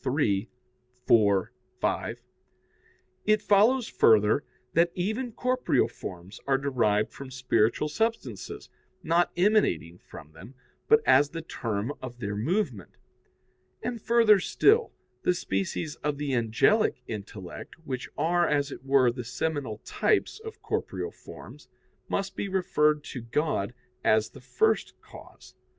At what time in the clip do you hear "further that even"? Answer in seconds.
3.87-5.31